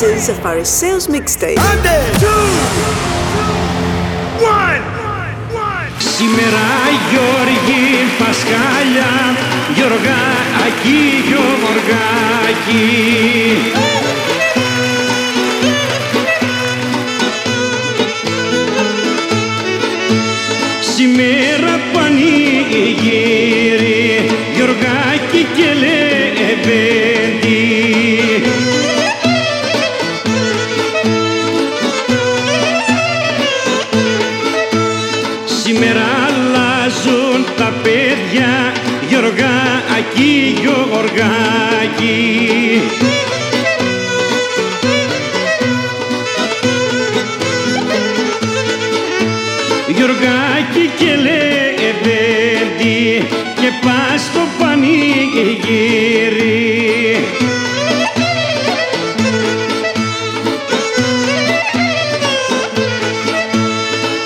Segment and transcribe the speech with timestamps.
[0.00, 1.60] This is a Phariseos mixtape.
[5.98, 6.68] Σήμερα
[7.10, 7.84] Γιώργη
[8.18, 9.12] Πασχάλια
[9.74, 12.88] Γιωργάκη, Γιωργάκη
[20.80, 23.30] Σήμερα πανηγύρι
[24.54, 27.19] Γιωργάκη και Λεβέντη
[38.40, 38.72] παιδιά
[39.08, 42.18] Γιωργάκη, Γιωργάκη
[49.96, 52.98] Γιωργάκη και Λεβέντη
[53.54, 55.98] και πας στο πανηγύρι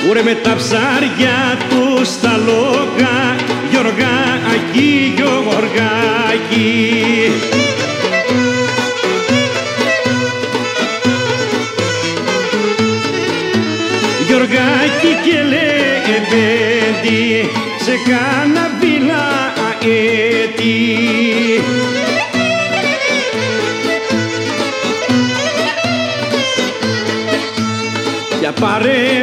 [0.09, 3.30] Ωρε με τα ψάρια του στα λόγα
[3.81, 6.71] Γιωργάκη, Γιωργάκη
[14.27, 17.23] Γιωργάκη και Λεβέντη
[17.79, 20.29] σε κάνα βιλαέτη
[28.39, 29.21] Για πάρε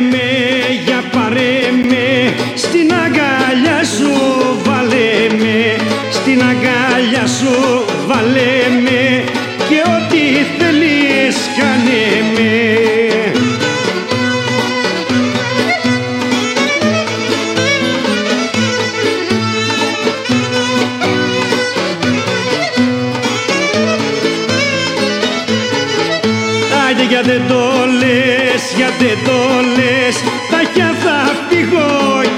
[28.98, 29.40] δεν το
[29.76, 30.16] λες
[30.50, 31.90] Τα χιά θα φύγω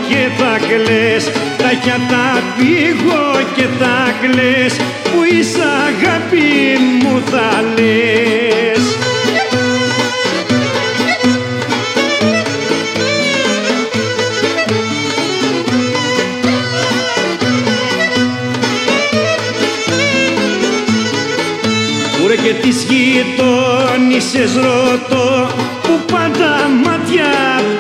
[0.09, 1.25] και θα κλαις.
[1.59, 3.25] Τα χιά θα φύγω
[3.57, 8.85] και θα κλαις Που είσαι αγάπη μου θα λες.
[22.25, 25.70] Ουρε και τις γειτόνισσες ρωτώ Που
[26.13, 26.53] πάντα
[26.85, 27.31] μάτια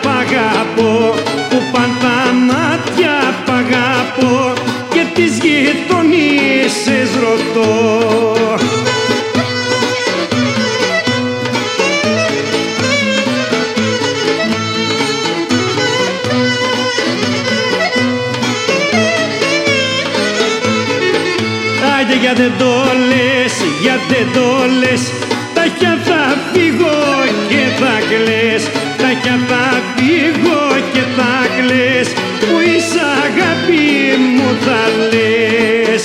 [0.02, 1.14] παγάπω
[1.50, 4.52] Που πάντα μάτια παγάπω
[4.88, 7.68] Και τις γειτόνισσες ρωτώ.
[21.96, 24.46] Άιντε για δεν το λες, για δεν το
[24.80, 25.29] λες
[25.60, 26.98] Τα χιά θα φύγω
[27.48, 28.64] και θα κλαις.
[28.98, 30.62] Τα χιά θα φύγω
[30.92, 32.08] και θα κλαις.
[32.40, 36.04] Που είσαι αγάπη μου θα λες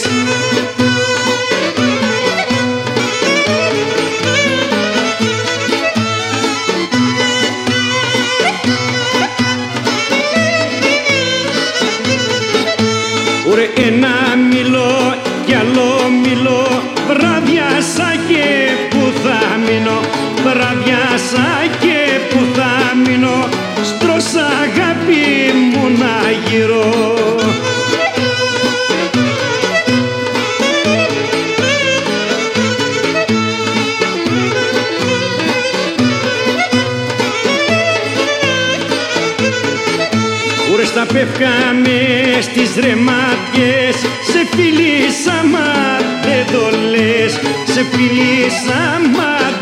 [41.35, 43.95] Ουρε στα πεύκαμε στις ρεμάτιες
[44.31, 47.39] Σε φίλησα μα δεν το λες.
[47.65, 49.54] Σε φίλησα μα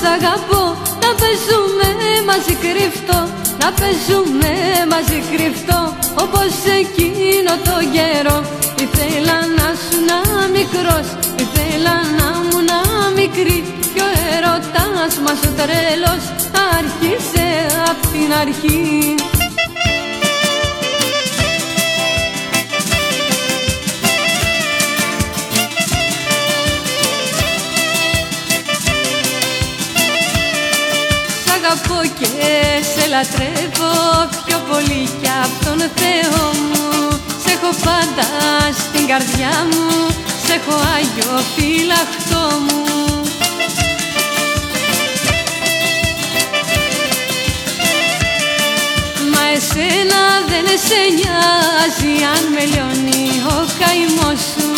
[0.00, 0.64] σ' αγαπώ.
[1.04, 1.88] Να παίζουμε
[2.28, 3.18] μαζί κρυφτό
[3.62, 4.52] Να παίζουμε
[4.92, 5.80] μαζί κρυφτό
[6.24, 8.36] Όπως εκείνο το γέρο
[8.84, 10.20] Ήθελα να σου να
[10.56, 11.06] μικρός
[11.44, 12.80] Ήθελα να μου να
[13.18, 13.64] μικρή.
[13.94, 16.22] Κι ο ερωτάς μας ο τρέλος
[16.76, 17.46] Άρχισε
[17.90, 19.14] απ' την αρχή.
[32.02, 32.30] και
[32.92, 33.92] σε λατρεύω
[34.44, 37.08] πιο πολύ κι απ' τον Θεό μου.
[37.42, 38.28] Σε έχω πάντα
[38.82, 39.88] στην καρδιά μου,
[40.44, 42.84] σε έχω Άγιο φυλαχτό μου.
[49.32, 54.70] Μα εσένα δεν σε νοιάζει αν με λιώνει ο καημός σου.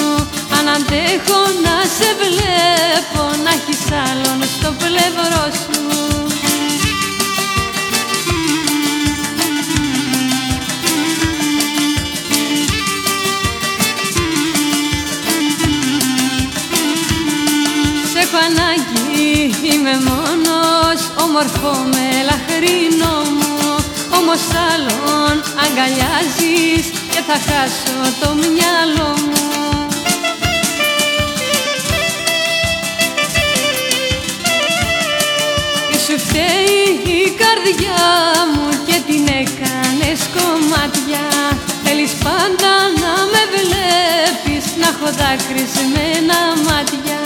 [0.58, 5.71] Αν αντέχω να σε βλέπω να έχεις άλλον στο πλευρό σου.
[18.32, 23.84] Παναγί είμαι μόνος Όμορφο με λαχρινό μου.
[24.18, 25.34] Όμως άλλον
[25.64, 29.88] αγκαλιάζεις Και θα χάσω το μυαλό μου.
[35.90, 36.84] Τι σου φταίει
[37.18, 38.04] η καρδιά
[38.54, 41.24] μου Και την έκανες κομμάτια.
[41.84, 42.72] Θέλεις πάντα
[43.02, 47.21] να με βλέπεις Να έχω δάκρυσμένα μάτια.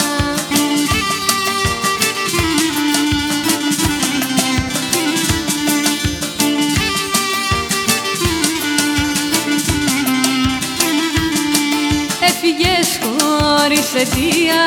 [13.68, 14.62] Χωρίς αιτία,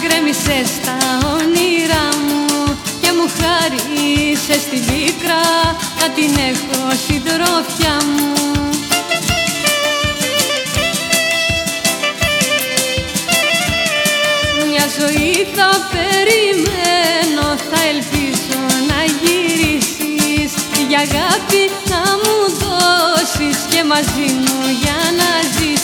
[0.00, 0.96] γκρέμισες τα
[1.36, 5.44] όνειρά μου και μου χάρισες τη πίκρα
[6.00, 8.32] να την έχω συντρόφια μου.
[14.70, 20.52] Μια ζωή θα περιμένω, θα ελπίζω να γυρίσεις.
[20.88, 25.81] Για αγάπη να μου δώσεις και μαζί μου για να ζήσεις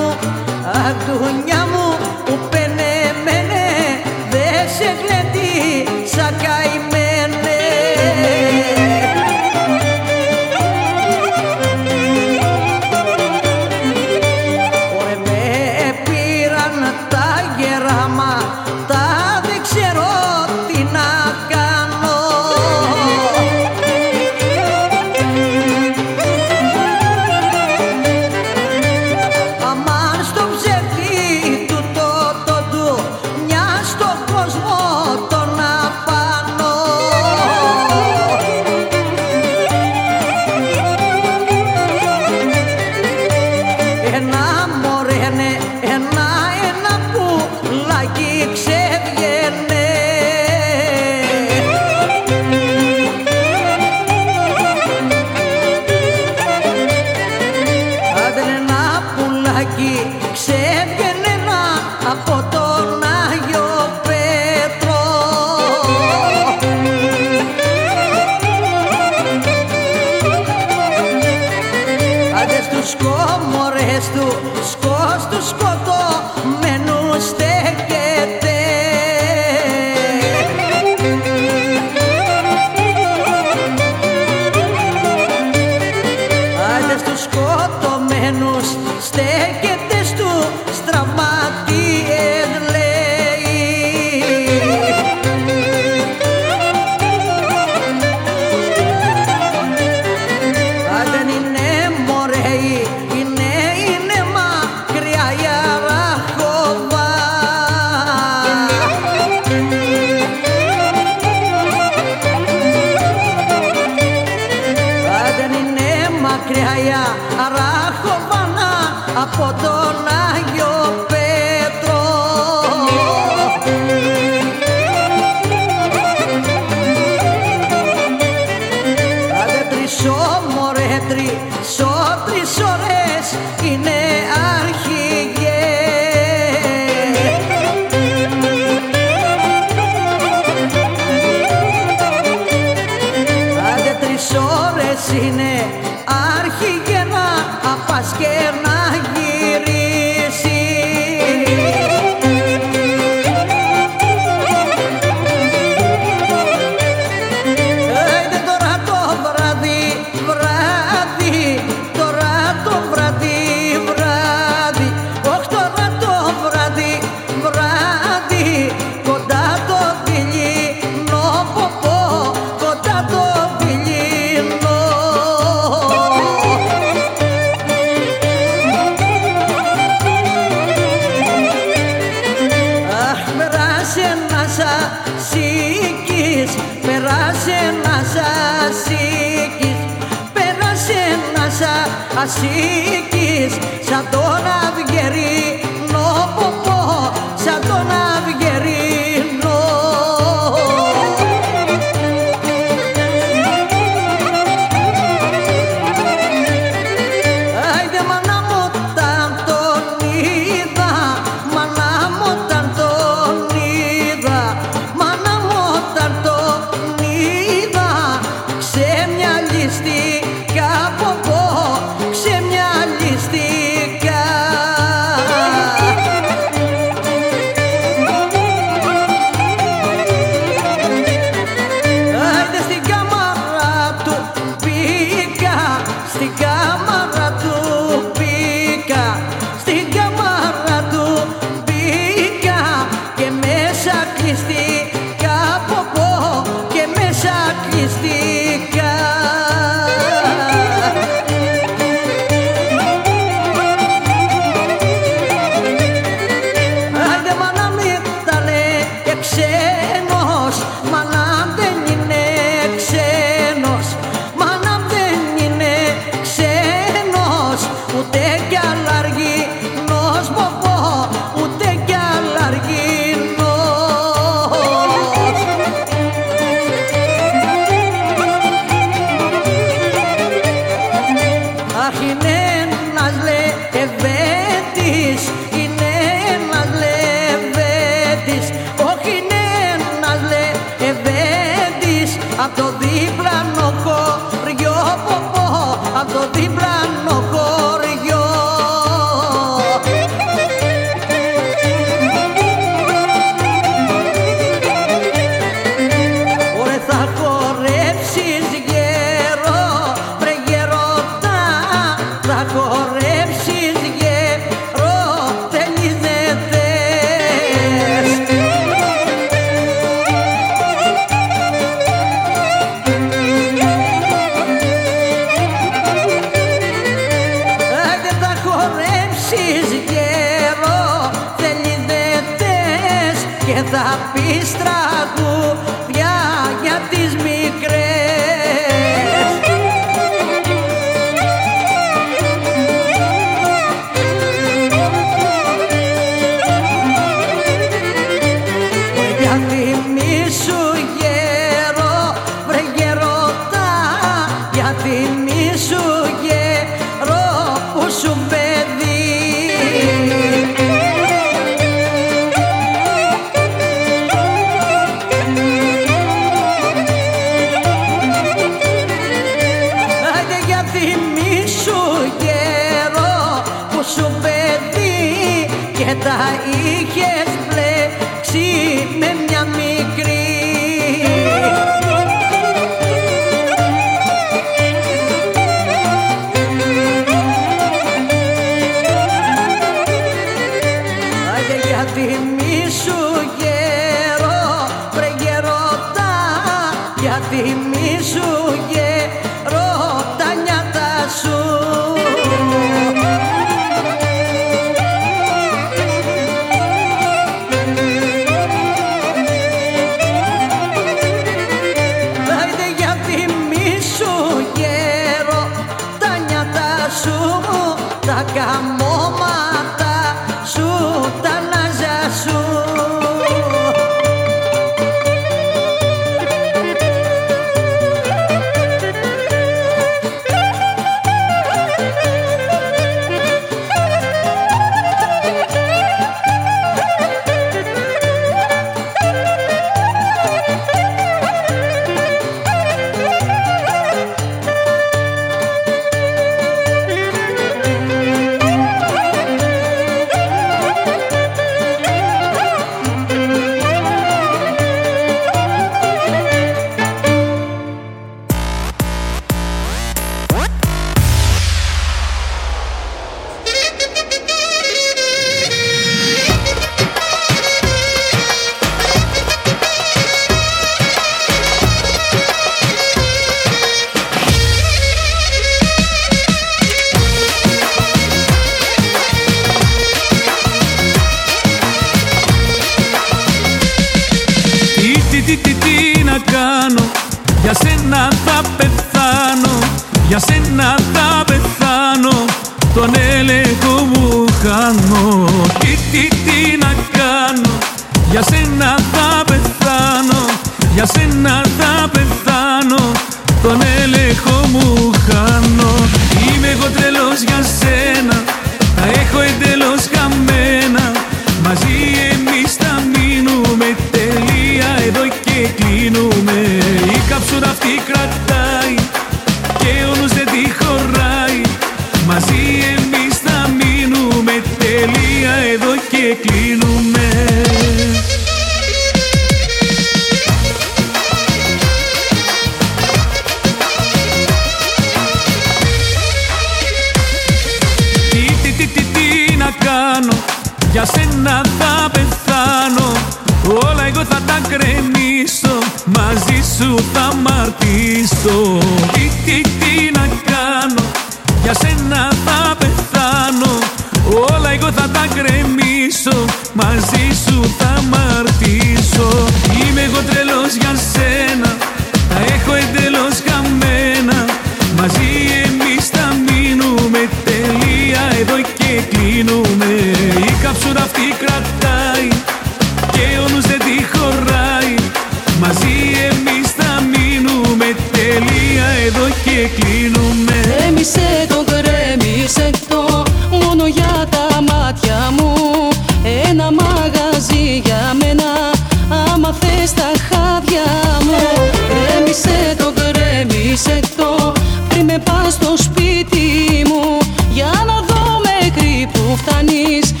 [599.25, 600.00] πάντα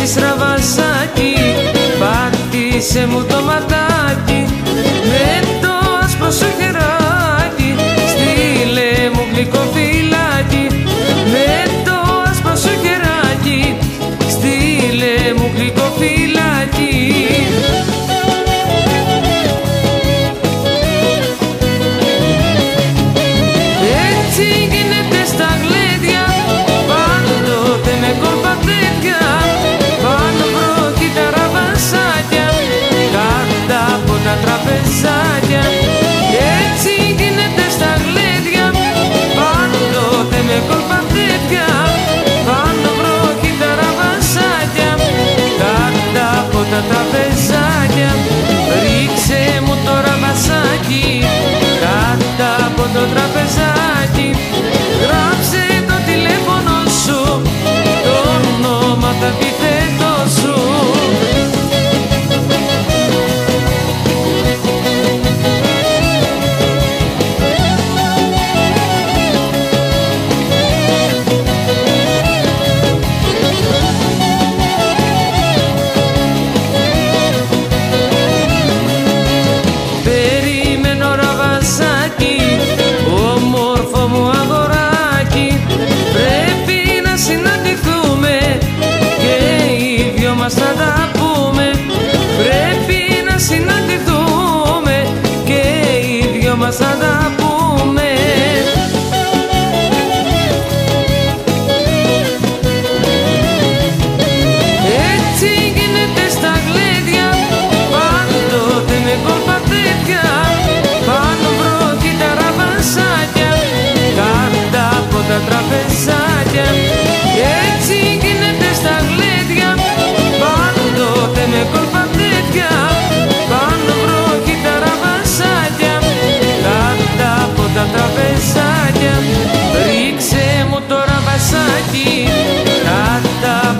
[0.00, 1.34] έτσι στραβασάκι
[1.98, 4.37] Πάτησε μου το ματάκι.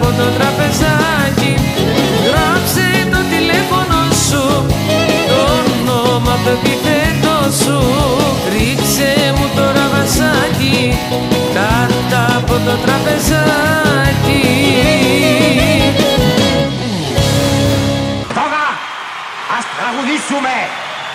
[0.09, 1.53] από το τραπεζάκι
[2.27, 4.45] Γράψε το τηλέφωνο σου
[5.31, 7.79] Το όνομα το επιθέτω σου
[8.53, 10.99] Ρίξε μου τώρα βασάκι
[11.57, 14.45] Κάτω από το τραπεζάκι
[18.37, 18.65] Τώρα
[19.57, 20.57] ας τραγουδήσουμε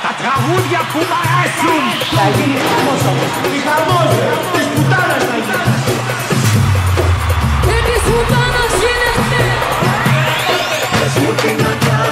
[0.03, 1.83] τα τραγούδια που μ' αρέσουν!
[2.15, 3.31] Θα γίνει χαμός όμως!
[3.57, 4.09] Η χαμός!
[4.53, 6.12] Της πουτάνας θα γίνει!
[11.33, 12.02] looking at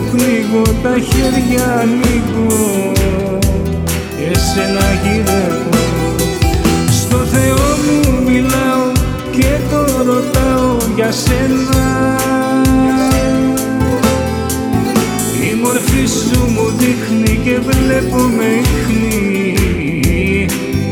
[0.00, 2.92] δάκρυ μου πνίγω, τα χέρια ανοίγω.
[4.30, 6.14] Εσένα γυρεύω.
[6.90, 8.92] Στο Θεό μου μιλάω
[9.30, 12.16] και το ρωτάω για σένα.
[15.50, 19.54] Η μορφή σου μου δείχνει και βλέπω με ίχνη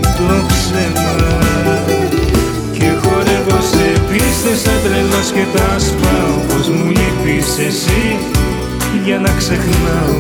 [0.03, 1.09] το ψέμα.
[4.11, 8.17] Πίστες σαν τρελός και τα σπάω Πως μου λείπεις εσύ
[9.09, 10.17] για να ξεχνάω.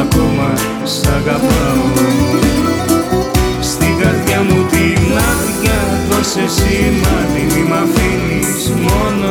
[0.00, 0.52] Ακόμα
[0.84, 1.86] σ' αγαπάω.
[3.60, 9.30] Στην καρδιά μου την άδεια δώσε σημάδι Μη μ' αφήνεις μόνο.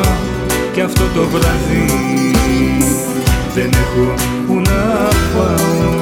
[0.74, 1.86] Κι αυτό το βράδυ
[3.56, 4.14] Δεν έχω
[4.48, 5.95] που να πάω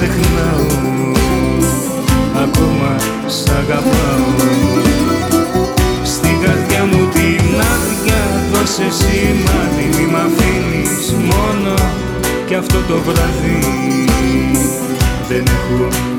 [0.00, 0.66] ξεχνάω.
[2.42, 2.96] Ακόμα
[3.26, 4.28] σ' αγαπάω.
[6.04, 8.22] Στην καρδιά μου την άδεια
[8.52, 11.74] δώσε σημάδι Μη μ' αφήνεις μόνο
[12.46, 13.58] κι αυτό το βράδυ.
[15.28, 16.09] Δεν έχω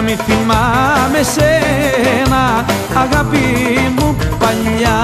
[0.00, 3.38] να μην θυμάμαι σένα αγάπη
[3.96, 4.98] μου παλιά.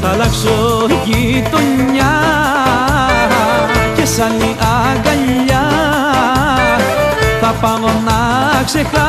[0.00, 2.12] Θα αλλάξω γειτονιά
[3.96, 4.32] και σαν
[7.62, 9.01] πάω να ξεχάσω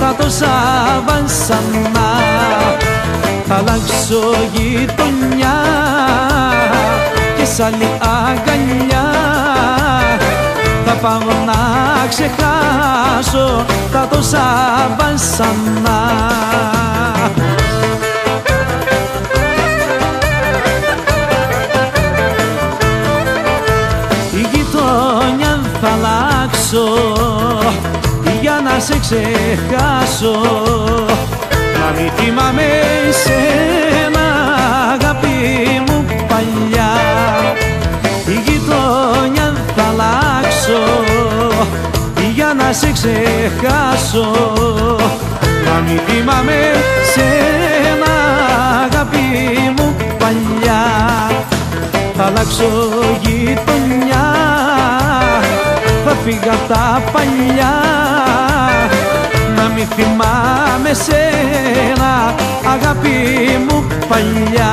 [0.00, 0.54] τα τόσα
[1.06, 2.10] βασανά
[3.48, 4.22] θα αλλάξω
[4.52, 5.56] γειτονιά
[7.36, 9.06] και σ' άλλη αγκαλιά.
[10.86, 14.46] Θα πάω να ξεχάσω τα τόσα
[14.98, 16.00] βασανά
[28.84, 30.40] σε ξεχάσω.
[31.78, 32.66] Να μην θυμάμαι
[33.24, 34.26] σένα
[34.92, 35.28] αγάπη
[35.86, 36.92] μου παλιά.
[38.26, 40.82] Η γειτονιά θα αλλάξω
[42.34, 44.30] για να σε ξεχάσω.
[45.64, 46.72] Να μην θυμάμαι
[47.14, 48.14] σένα
[48.84, 49.26] αγάπη
[49.76, 50.84] μου παλιά.
[52.16, 52.70] Θα αλλάξω
[53.20, 54.32] γειτονιά
[56.04, 58.03] θα φύγα τα παλιά
[59.84, 63.08] να μην θυμάμαι σένα αγάπη
[63.68, 64.72] μου παλιά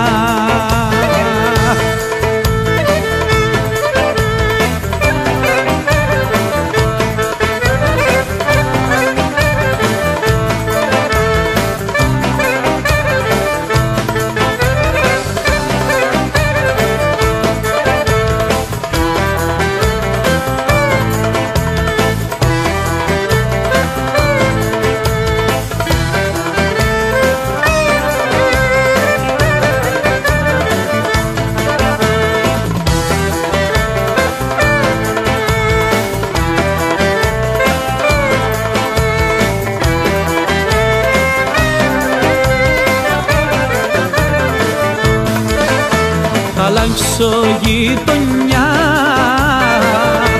[47.72, 48.68] γειτονιά.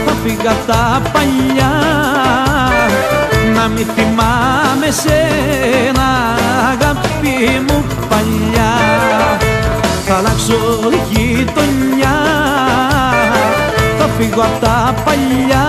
[0.06, 1.74] Θα φύγα τα παλιά.
[3.56, 6.08] Να μην θυμάμαι σένα
[6.72, 7.36] αγάπη
[7.68, 8.74] μου παλιά.
[10.06, 10.60] Θα αλλάξω
[11.10, 12.18] γειτονιά.
[13.98, 15.68] Θα φύγω απ' τα παλιά.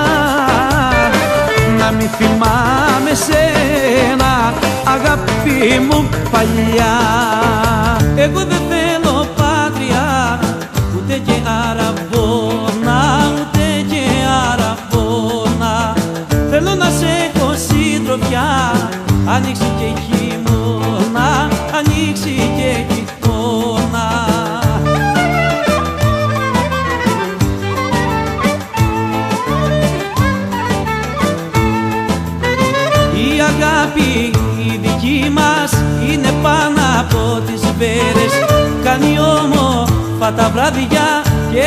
[1.79, 4.53] Να μην θυμάμαι σένα
[4.85, 6.95] αγάπη μου παλιά.
[8.17, 8.63] Εγώ δεν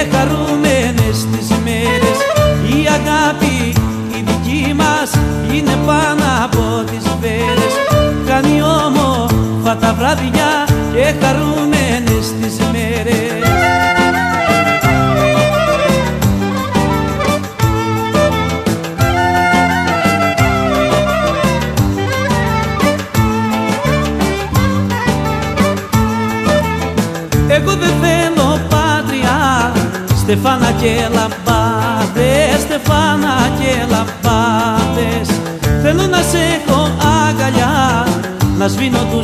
[0.03, 0.44] βράδια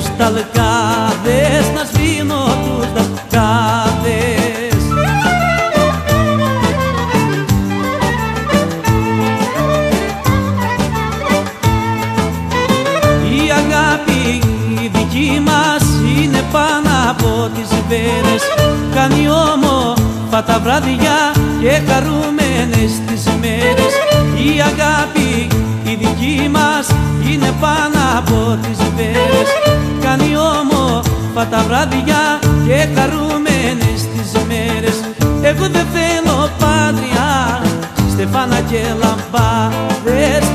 [0.02, 4.84] τους ταλκάδες να σβήνω τους ταλκάδες
[13.34, 14.41] Η αγάπη
[14.84, 15.84] η δική μας
[16.18, 18.43] είναι πάνω από τις βέρες
[18.93, 21.18] κάνει όμορφα τα βράδια
[21.62, 23.93] και χαρούμενες τις μέρες.
[24.45, 25.47] Η αγάπη
[25.84, 26.88] η δική μας
[27.32, 29.49] είναι πάνω από τις βέρες
[31.42, 34.98] όμορφα τα βράδια και χαρούμενες τις μέρες.
[35.42, 37.62] Εγώ δεν θέλω πάτρια,
[38.12, 40.46] στεφάνα και λαμπάδες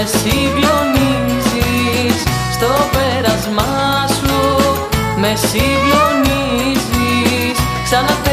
[0.00, 2.16] με συγκλονίζεις.
[2.52, 4.36] Στο πέρασμά σου
[5.16, 7.58] με συγκλονίζεις.
[7.84, 8.27] Ξανά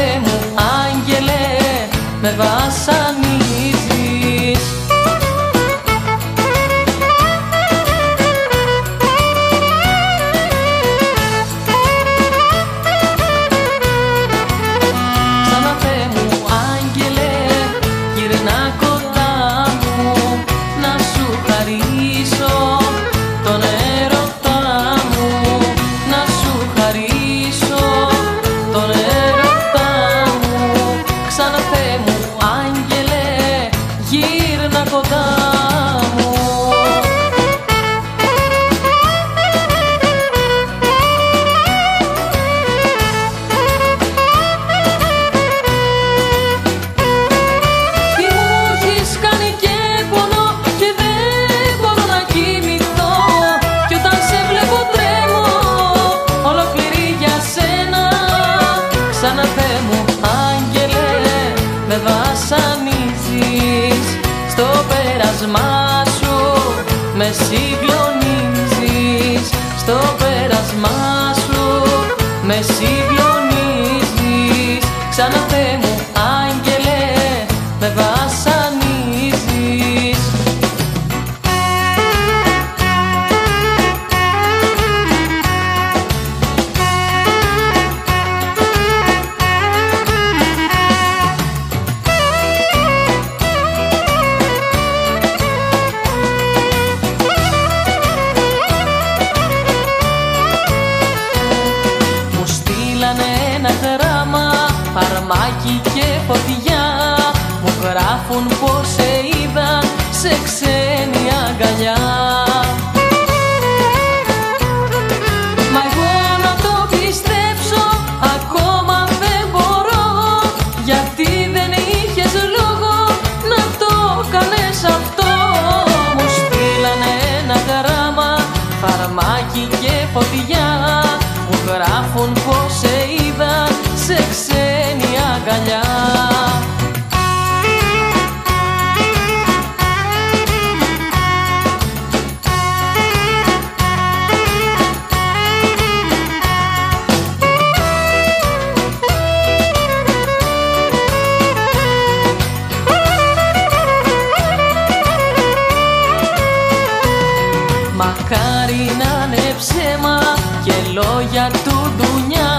[161.36, 162.52] για του ντουνιά.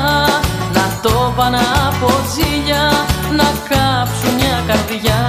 [0.74, 2.84] Να το πάνε από ζήλια
[3.40, 5.22] Να κάψουν μια καρδιά.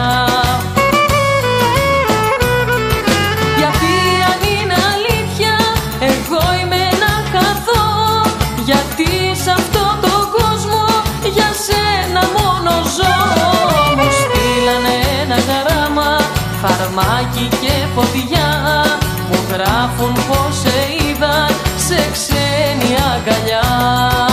[3.61, 3.95] Γιατί
[4.31, 5.55] αν είναι αλήθεια
[6.13, 7.87] Εγώ είμαι ένα καθό
[8.69, 9.11] Γιατί
[9.43, 10.83] σε αυτό το κόσμο
[11.37, 13.17] Για σένα μόνο ζω.
[13.99, 16.11] Μου στείλανε ένα γράμμα
[16.61, 18.49] Φαρμάκι και φωτιά.
[19.31, 20.41] Μου γράφουν πώ.
[20.65, 20.78] εγώ
[23.29, 24.28] engañar.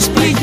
[0.00, 0.33] please.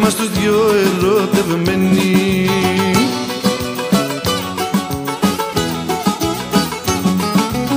[0.00, 2.48] μας τους δυο ερωτευμένοι.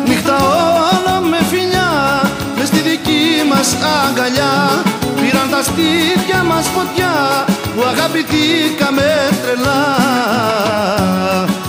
[0.07, 2.21] Νύχτα όλα με φιλιά,
[2.57, 4.83] μες στη δική μας αγκαλιά.
[5.15, 7.45] Πήραν τα στήθια μας φωτιά,
[7.75, 9.83] που αγαπηθήκαμε τρελά.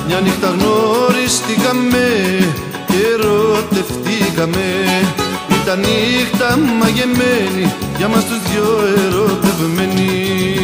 [0.06, 2.06] Μια νύχτα γνωριστήκαμε
[2.86, 4.66] και ερωτευτήκαμε
[5.62, 8.64] Ήταν νύχτα μαγεμένη για μας τους δυο
[9.06, 10.63] ερωτευμένοι.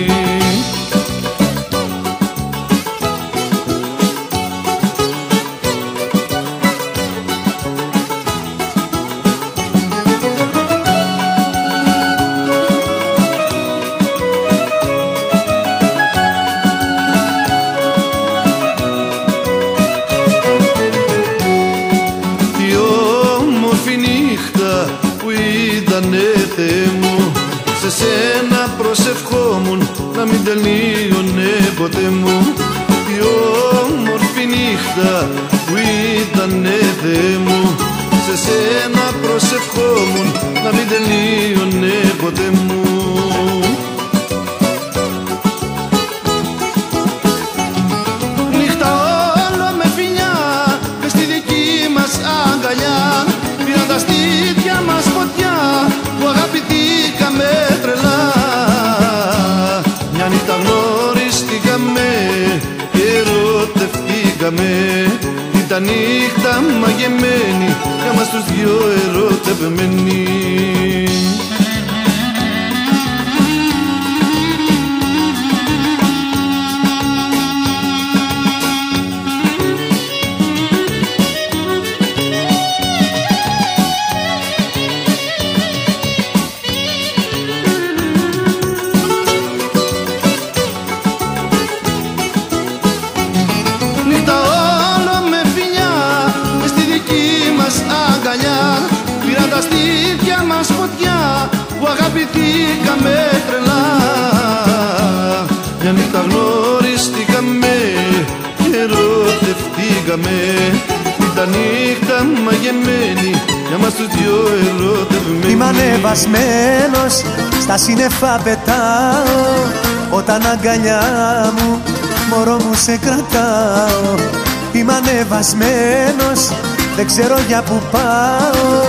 [127.50, 128.82] Για που πάω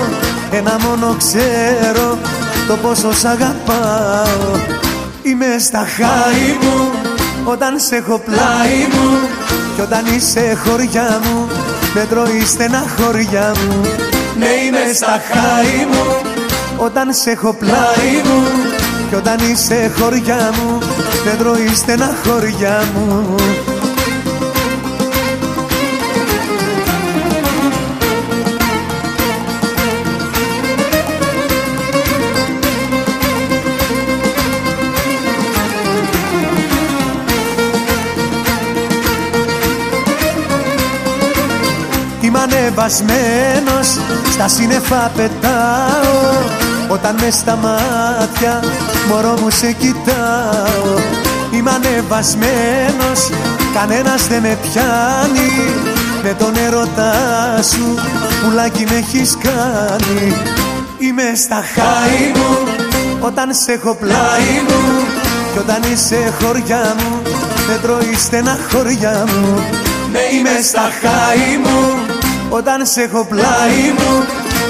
[0.51, 2.17] Ένα μόνο ξέρω,
[2.67, 4.59] το πόσο σ' αγαπάω.
[5.23, 6.91] Είμαι στα χάη μου,
[7.43, 9.17] όταν σε έχω πλάι μου
[9.75, 11.47] Κι όταν είσαι χωριά μου,
[11.93, 13.81] με τρώει στεναχωριά μου.
[14.39, 16.15] Ναι είμαι στα χάη μου,
[16.77, 18.43] όταν σε έχω πλάι μου
[19.09, 20.79] Κι όταν είσαι χωριά μου,
[21.25, 23.35] με τρώει στεναχωριά μου
[42.72, 43.88] Είμαι ανεβασμένος,
[44.31, 46.19] στα σύννεφα πετάω.
[46.88, 48.64] Όταν μες στα μάτια,
[49.07, 50.99] μωρό μου σε κοιτάω.
[51.52, 53.30] Είμαι ανεβασμένος,
[53.73, 55.52] κανένας δεν με πιάνει.
[56.23, 57.14] Με τον έρωτά
[57.61, 57.95] σου,
[58.41, 60.34] πουλάκι με έχεις κάνει.
[60.98, 62.57] Είμαι στα χάη μου,
[63.19, 65.06] όταν σε έχω πλάι μου.
[65.52, 67.22] Κι όταν είσαι χωριά μου,
[67.68, 69.64] με τρώει στεναχωριά μου.
[70.11, 72.10] Ναι είμαι στα χάη μου,
[72.53, 74.26] όταν σε έχω πλάι μου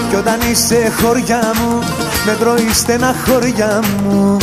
[0.09, 1.79] Κι όταν είσαι χωριά μου,
[2.25, 4.37] με τρώει στεναχωριά μου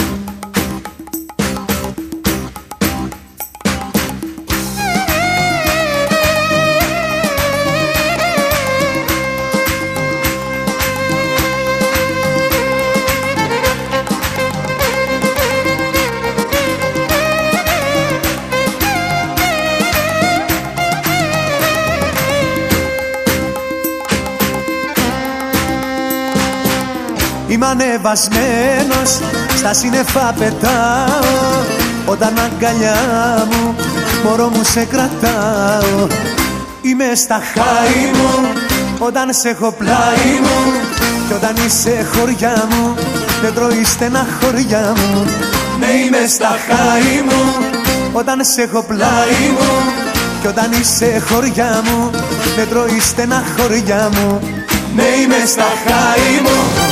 [28.09, 29.19] Είμαι ανεβασμένος,
[29.57, 31.65] στα σύννεφα πετάω.
[32.07, 32.95] Όταν αγκαλιά
[33.51, 33.75] μου,
[34.25, 36.07] μωρό μου σε κρατάω.
[36.83, 38.49] Είμαι στα χάη μου,
[38.99, 40.73] όταν σε έχω πλάι μου.
[41.27, 42.95] Κι όταν είσαι χωριά μου,
[43.43, 45.25] δεν τρώει στεναχωριά μου.
[45.79, 47.55] Ναι είμαι στα χάη μου,
[48.13, 49.93] όταν σε έχω πλάι μου.
[50.41, 52.11] Κι όταν είσαι χωριά μου,
[52.57, 54.41] δεν τρώει στεναχωριά μου.
[54.95, 56.88] Ναι είμαι στα χάη μου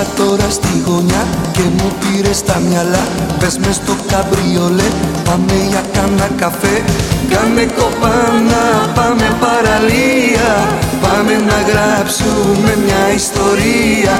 [0.00, 3.04] Σ' τώρα στη γωνιά και μου πήρες τα μυαλά.
[3.38, 4.88] Πες μες στο καμπριολέ,
[5.26, 6.76] πάμε για κάνα καφέ.
[7.32, 8.64] Κάνε κοπάνα,
[8.96, 10.50] πάμε παραλία.
[11.04, 14.14] Πάμε να γράψουμε μια ιστορία.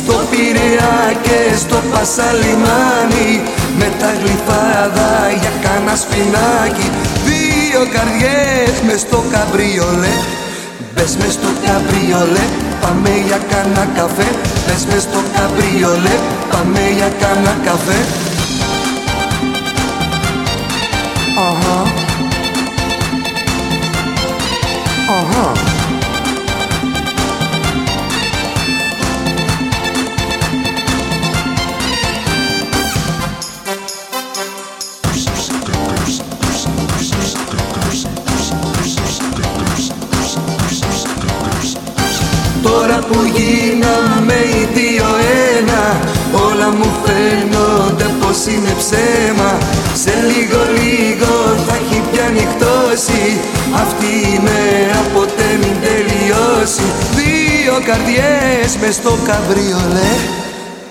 [0.00, 3.30] Στο Πειραιά και στο Πασαλιμάνι
[3.78, 6.88] Με τα γλυφάδα για κάνα σπινάκι.
[7.28, 10.14] Δύο καρδιές μες στο καμπριολέ.
[10.92, 12.44] Μπες μες στο καμπριολέ,
[12.82, 14.30] πάμε για κάνα καφέ
[14.66, 16.16] Μπες μες στο καμπριολέ,
[16.50, 18.04] πάμε για κάνα καφέ.
[25.34, 25.65] Τώρα
[43.08, 45.08] που γίναμε οι δύο
[45.56, 45.82] ένα.
[46.46, 49.50] Όλα μου φαίνονται πως είναι ψέμα.
[50.02, 51.32] Σε λίγο λίγο
[51.66, 53.24] θα έχει πια νυχτώσει.
[53.82, 56.86] Αυτή η μέρα ποτέ μην τελειώσει.
[57.18, 60.12] Δύο καρδιές μες στο καμπριολέ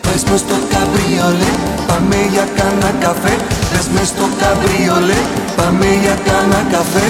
[0.03, 1.51] Πες μες στο καμπριολέ
[1.87, 3.35] Πάμε για κάνα καφέ.
[3.69, 5.19] Πες μες στο καμπριολέ
[5.57, 7.07] Πάμε για κάνα καφέ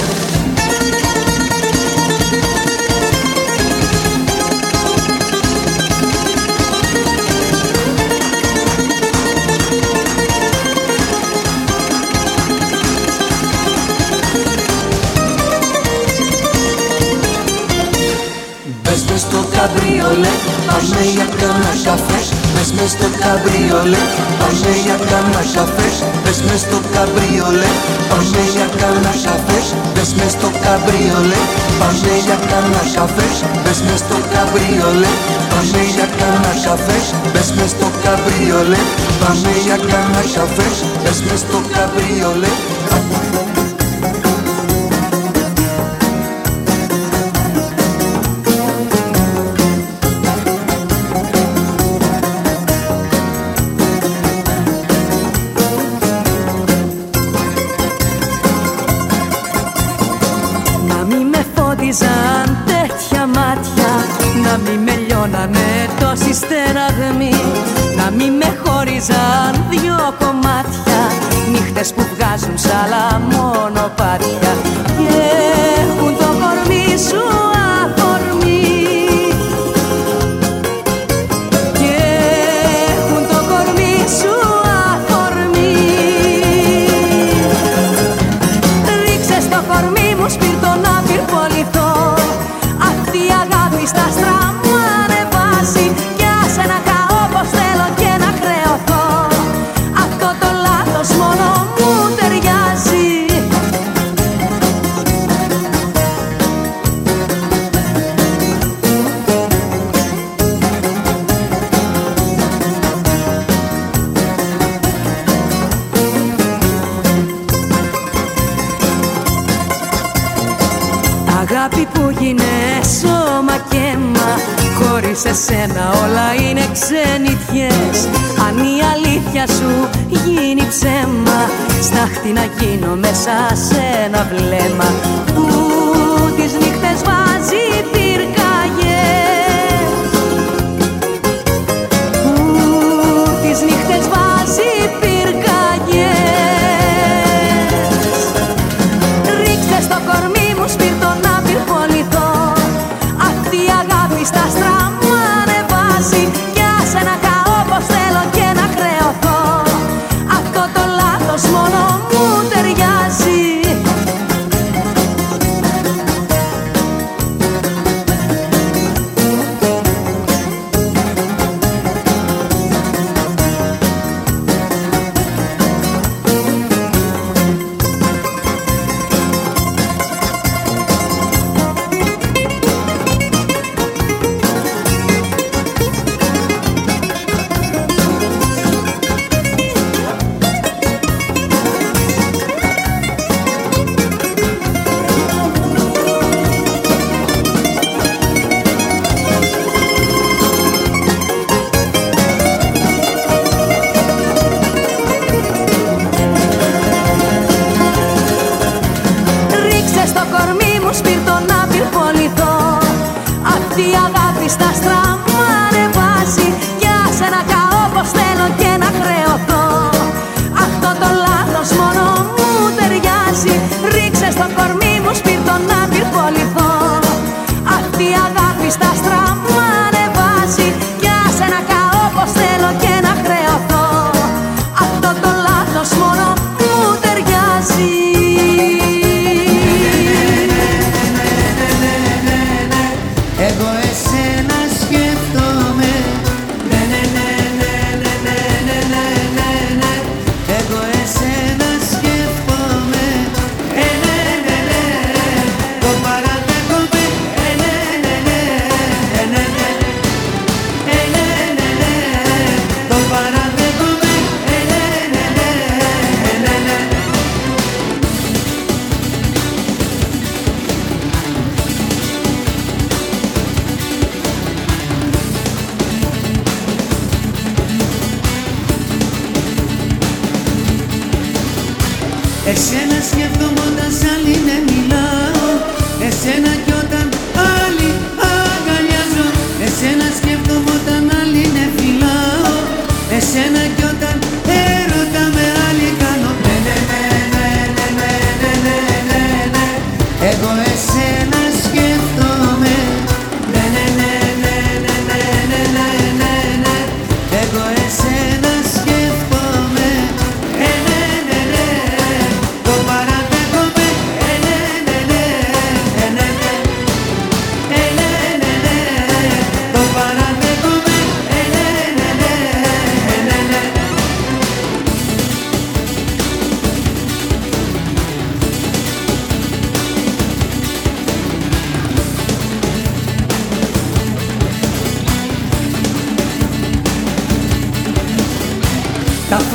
[20.15, 20.33] καμπριολέ,
[20.67, 22.19] πάμε για κάνα καφέ.
[22.53, 24.03] Μπες μες στο καμπριολέ,
[24.39, 25.87] πάμε για κάνα καφέ.
[26.21, 27.71] Μπες μες στο καμπριολέ,
[28.09, 29.59] πάμε για κάνα καφέ.
[29.93, 31.41] Μπες μες στο καμπριολέ,
[31.79, 33.27] πάμε για κάνα καφέ.
[33.63, 35.11] Μπες μες στο καμπριολέ,
[35.51, 36.97] πάμε για κάνα καφέ.
[37.31, 38.81] Μπες μες στο καμπριολέ,
[39.21, 40.67] πάμε για κάνα καφέ.
[41.01, 42.53] Μπες μες στο καμπριολέ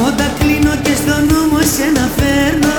[0.01, 2.77] φώτα κλείνω και στο νου μου εσένα φέρνω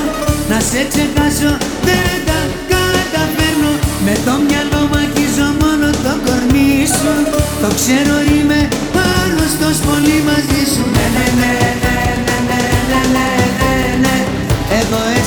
[0.51, 1.51] Να σε ξεχάσω
[1.87, 2.39] δεν τα
[2.71, 3.71] καταφέρνω.
[4.05, 7.13] Με το μυαλό μου αγγίζω μόνο το κορμί σου.
[7.61, 8.59] Το ξέρω είμαι
[9.11, 10.83] άρρωστος πολύ μαζί σου.
[10.95, 11.53] Ναι, ναι, ναι,
[11.83, 12.61] ναι, ναι, ναι,
[12.91, 13.27] ναι, ναι,
[13.59, 13.73] ναι,
[14.03, 14.15] ναι.
[14.79, 15.20] Εγώ εσένα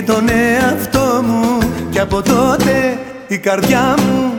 [0.00, 1.58] και τον εαυτό μου.
[1.90, 2.98] Και από τότε
[3.28, 4.29] η καρδιά μου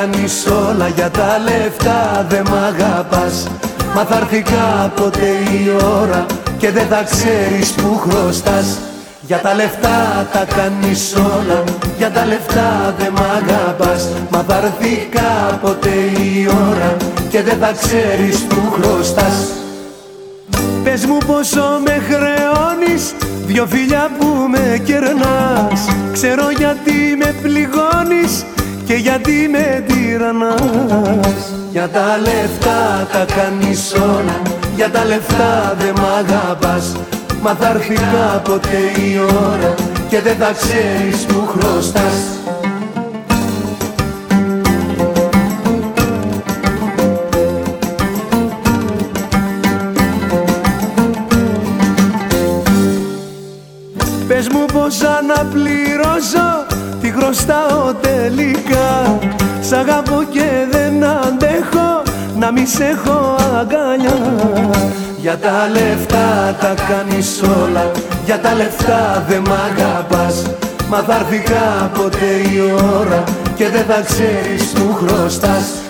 [0.00, 3.48] κάνεις όλα Για τα λεφτά δεν μ' αγαπάς.
[3.94, 5.70] Μα θα έρθει κάποτε η
[6.00, 6.26] ώρα
[6.58, 8.78] Και δεν θα ξέρεις που χρωστάς.
[9.20, 11.64] Για τα λεφτά τα κάνεις όλα
[11.98, 14.08] Για τα λεφτά δεν μ' αγαπάς.
[14.30, 15.88] Μα θα έρθει κάποτε
[16.22, 16.96] η ώρα
[17.30, 19.36] Και δεν θα ξέρεις που χρωστάς.
[20.84, 23.14] Πες μου πόσο με χρεώνεις
[23.46, 25.80] Δυο φιλιά που με κερνάς.
[26.12, 28.44] Ξέρω γιατί με πληγώνεις
[28.90, 34.42] Και γιατί με τυραννάς; Για τα λεφτά τα κάνεις όλα
[34.76, 36.96] Για τα λεφτά δεν μ' αγαπάς.
[37.42, 39.74] Μα θα έρθει κάποτε η ώρα
[40.08, 42.40] Και δεν θα ξέρεις που χρωστάς.
[54.72, 56.69] Πόσα να πληρώσω
[57.00, 59.18] τι χρωστάω τελικά.
[59.60, 62.02] Σ' αγαπώ και δεν αντέχω.
[62.38, 64.16] Να μη σε έχω αγκαλιά
[65.20, 67.90] Για τα λεφτά τα κάνεις όλα.
[68.24, 70.42] Για τα λεφτά δεν μ' αγαπάς.
[70.88, 72.60] Μα θα έρθει κάποτε η
[73.00, 73.24] ώρα
[73.54, 75.89] Και δεν θα ξέρεις που χρωστάς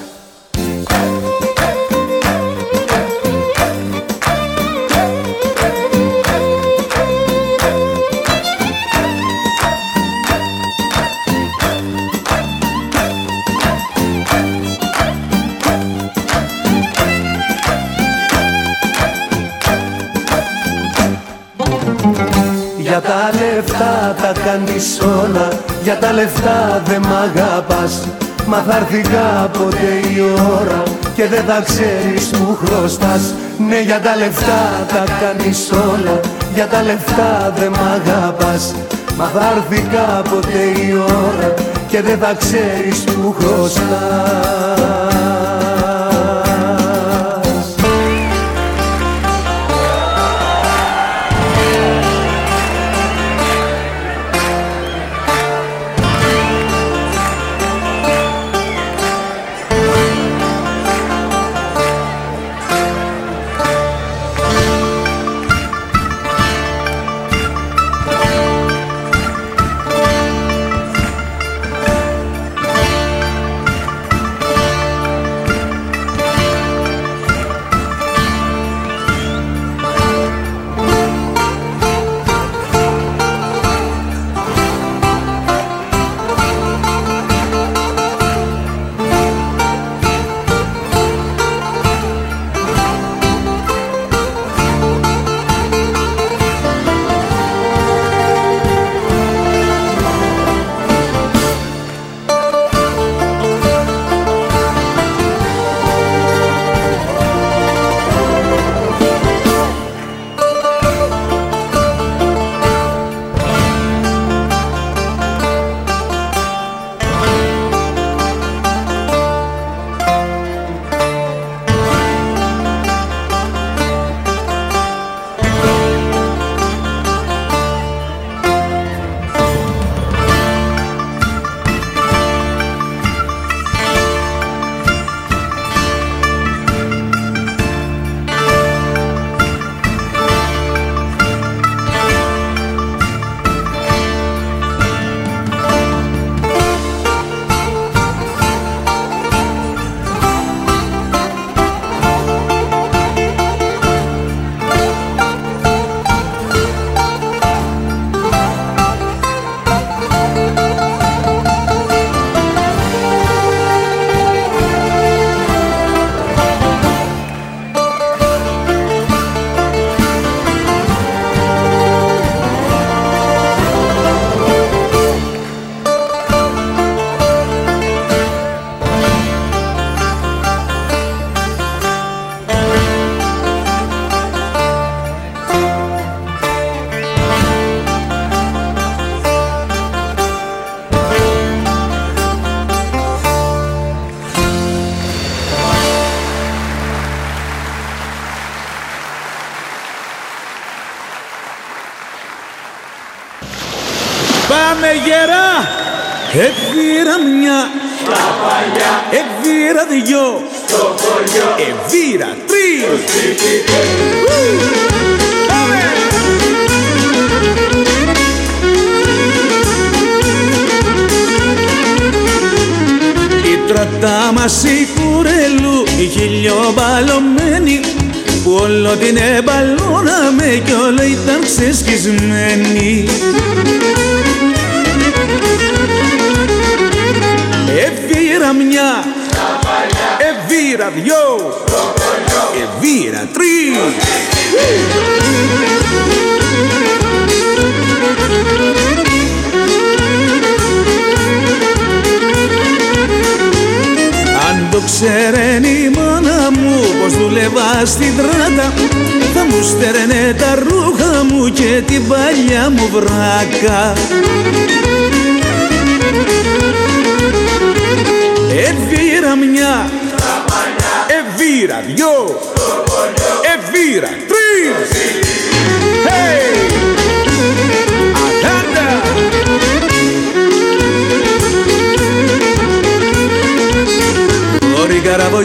[24.81, 25.49] τα κάνεις όλα.
[25.83, 28.09] Για τα λεφτά δεν μ' αγαπάς.
[28.47, 30.21] Μα θα έρθει κάποτε η
[30.61, 30.83] ώρα
[31.15, 33.35] Και δεν θα ξέρεις που χρωστάς.
[33.69, 36.21] Ναι για τα λεφτά τα κάνεις όλα.
[36.55, 38.75] Για τα λεφτά δεν μ' αγαπάς.
[39.17, 40.93] Μα θα έρθει κάποτε η
[41.27, 41.55] ώρα
[41.89, 45.40] Και δεν θα ξέρεις που χρωστάς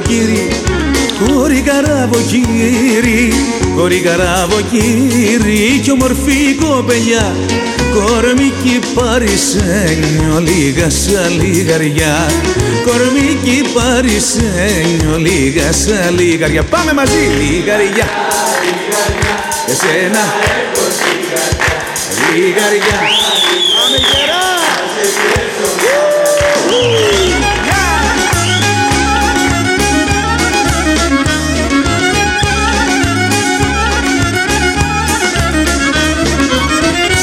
[0.05, 0.47] καραβοκύρι
[1.27, 3.33] Κόρη καραβοκύρι,
[3.75, 7.35] κόρη καραβοκύρι Κι ομορφή κοπελιά,
[7.93, 12.29] κορμίκι παρισένιο Λίγα σαν λιγαριά,
[12.85, 16.63] κορμίκι παρισένιο Λίγα σαν λιγαριά.
[16.63, 18.07] Πάμε μαζί, λιγαριά.
[19.67, 20.33] Εσένα.
[22.33, 23.14] Λιγαριά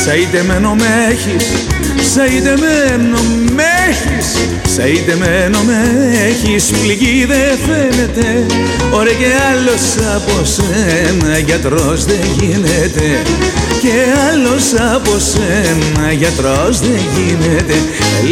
[0.05, 1.47] Σαϊτεμένο με έχεις,
[2.15, 3.19] σαϊτεμένο
[3.53, 4.37] με έχεις
[4.77, 5.81] Σαϊτεμένο με
[6.27, 8.47] έχεις, πληγή δεν φαίνεται.
[8.93, 13.23] Ωραία και άλλος από σένα γιατρός δεν γίνεται.
[13.81, 13.93] Και
[14.31, 14.65] άλλος
[14.95, 17.75] από σένα γιατρός δεν γίνεται.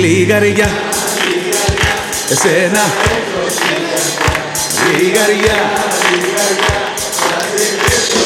[0.01, 0.70] Λιγαριά,
[2.30, 2.84] εσένα.
[4.98, 5.90] Λιγαριά,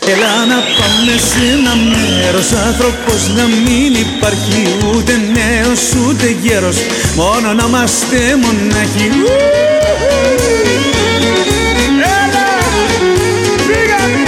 [0.06, 6.76] Έλα να πάμε σε ένα μέρος άνθρωπος να μην υπάρχει ούτε νέος ούτε γέρος
[7.16, 9.10] μόνο να είμαστε μονάχοι
[12.00, 12.46] Έλα!
[13.66, 14.22] Φύγαμε!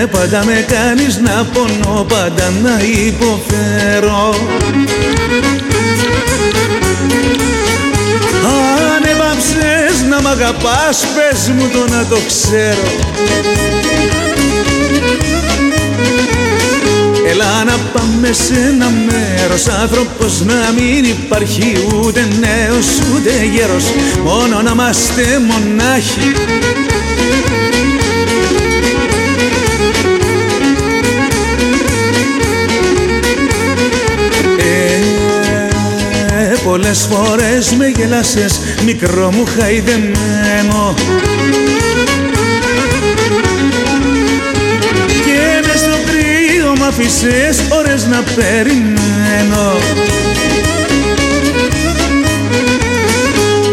[0.00, 4.34] Ε, πάντα με κάνεις να πονώ, πάντα να υποφέρω
[10.34, 12.88] αγαπάς πες μου το να το ξέρω.
[17.30, 23.84] Έλα να πάμε σε ένα μέρος άνθρωπος να μην υπάρχει ούτε νέος ούτε γέρος.
[24.24, 26.32] Μόνο να είμαστε μονάχοι
[36.64, 40.94] πολλές φορές με γελάσες μικρό μου χαϊδεμένο.
[45.24, 49.76] Και μες στο κρύο μ' άφησες ώρες να περιμένω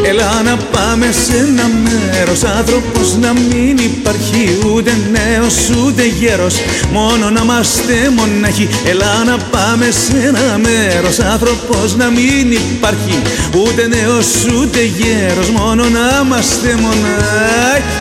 [0.04, 6.56] Έλα να πάμε σε ένα μέρος άνθρωπος να μην υπάρχει ούτε νέος ούτε γέρος.
[6.92, 8.70] Μόνο να είμαστε μονάχοι.
[8.86, 13.22] Έλα να πάμε σε ένα μέρος άνθρωπος να μην υπάρχει
[13.56, 15.50] ούτε νέος ούτε γέρος.
[15.50, 18.01] Μόνο να είμαστε μονάχοι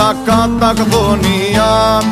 [0.00, 2.02] κατεβάσω μες στα καταγδονία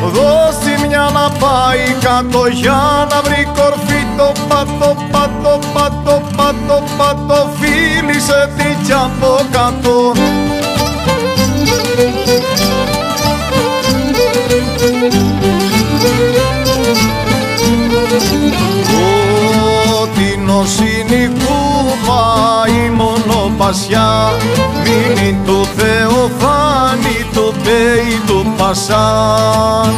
[0.00, 4.04] δώσει μια να πάει κάτω για να βρει κορφή.
[4.16, 10.12] Το πατώ, πατώ, πατώ, πατώ, πατώ φίλησε την κι από κάτω.
[20.02, 22.24] Ότι νοσήνη κούβα
[22.84, 24.32] η μονοπασιά
[28.66, 28.96] πέι του.
[28.96, 29.94] Πασάν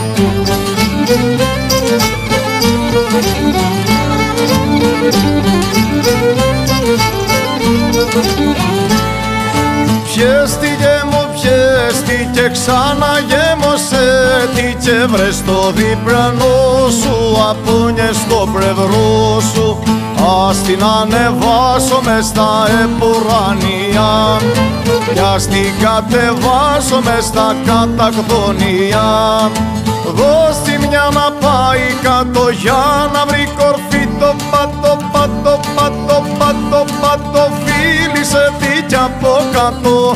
[10.05, 13.18] Πιέστηκε μου πιέστηκε ξανά γέμωσε τι
[14.85, 17.17] και βρες στο διπλανό σου
[17.51, 19.79] απούνιες στο πλευρό σου.
[20.49, 24.41] Ας την ανεβάσω μες στα επουρανία
[25.15, 29.07] κι ας την κατεβάσω μες στα κατακδονία
[30.19, 37.51] Δώσ' μια να πάει κάτω για να βρει κορφή το πατώ, πατώ, πατώ, πατώ, πατώ
[37.65, 40.15] φίλησε τι κι από κάτω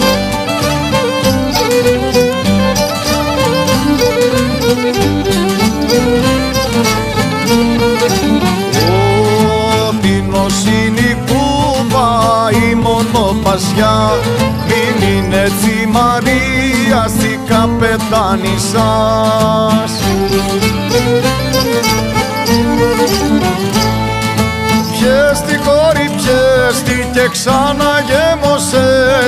[13.52, 14.10] μονοπασιά
[14.66, 19.92] Μην είναι έτσι Μαρία στη καπετάνη σας
[24.90, 28.86] Πιέστη κόρη πιέστη και ξαναγέμωσε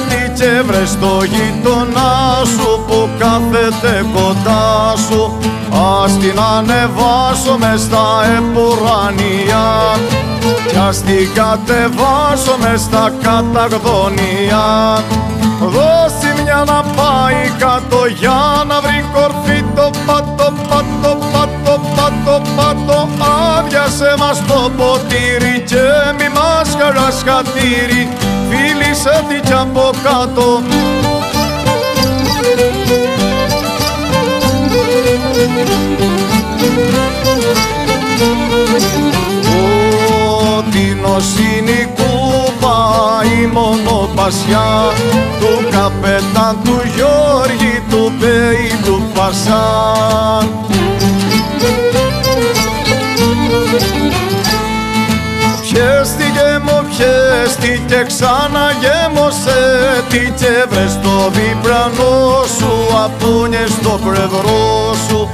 [0.09, 5.39] τι και βρες στο γείτονά σου που κάθεται κοντά σου
[5.85, 8.07] Ας την ανεβάσω μες στα
[8.37, 9.65] επουρανία
[10.69, 14.65] κι ας την κατεβάσω μες στα καταγδονία
[15.61, 23.09] Δώσει μια να πάει κάτω για να βρει κορφή το πατώ, πατώ, πατώ, πατώ, πατώ
[23.57, 25.87] Άδειασε μας το ποτήρι και
[26.19, 28.09] μη μας χαράς χατήρι.
[28.49, 30.63] Φίλησε την κι από κάτω
[40.71, 42.15] την οσυνικού
[42.61, 44.93] πάει μονοπασιά
[45.41, 50.49] του καπετάν του Γιώργη του Πέι του Πασάν
[55.75, 59.61] Πιέστηκε μου πιέστηκε ξαναγέμωσε
[60.09, 62.73] τι και βρες στο διπλανό σου
[63.05, 65.29] απούνιες στο πλευρό σου.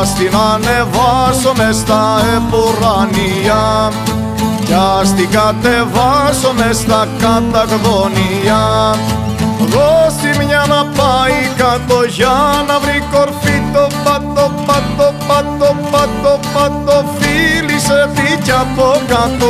[0.00, 3.92] Ας την ανεβάσω μες στα επουρανία
[4.64, 8.94] κι ας την κατεβάσω μες στα καταγδονία
[9.58, 16.72] Δώσει μια να πάει κάτω για να βρει κορφή το πατώ, πατώ, πατώ, πατώ, πατώ
[16.72, 16.81] φίλησε τι
[18.42, 19.46] κι από κάτω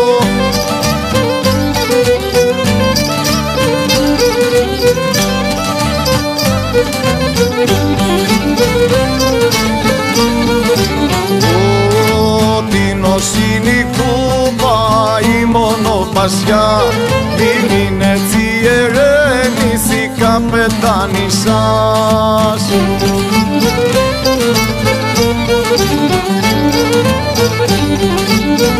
[12.70, 16.82] την οσυνικού πάει μονοπασιά
[17.36, 21.26] μην είναι έτσι ερέμης η καπετάνη
[28.62, 28.70] σας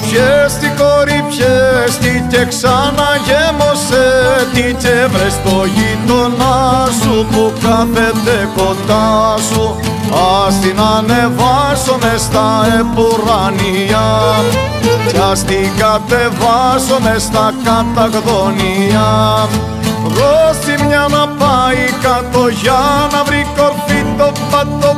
[0.00, 4.06] Πιέστη κόρη πιέστη και ξαναγέμωσε.
[4.52, 9.80] Τι και βρες στο γείτονά σου που κάθεται κοντά σου.
[10.46, 14.06] Ας την ανεβάσω μες στα επουρανία
[15.08, 19.08] κι ας την κατεβάσω μες στα καταγδονία
[20.04, 24.96] Δώσει μια να πάει κάτω για να βρει κορφή το πατώ,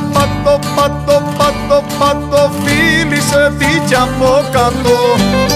[3.91, 5.48] πατώ, πατώ,